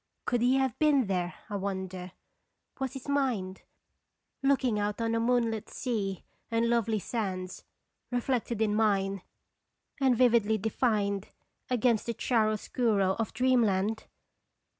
(Could 0.25 0.41
he 0.41 0.55
have 0.55 0.79
been 0.79 1.05
there, 1.05 1.35
I 1.47 1.57
wonder? 1.57 2.13
Was 2.79 2.93
his 2.93 3.07
mind, 3.07 3.61
looking 4.41 4.79
out 4.79 4.99
on 4.99 5.11
the 5.11 5.19
moonlit 5.19 5.69
sea 5.69 6.25
and 6.49 6.71
lovely 6.71 6.97
sands, 6.97 7.65
reflected 8.09 8.63
in 8.63 8.73
mine, 8.73 9.21
and 9.99 10.17
vividly 10.17 10.57
defined 10.57 11.29
against 11.69 12.07
the 12.07 12.15
chiaroscuro 12.15 13.13
of 13.19 13.31
dreamland 13.35 14.07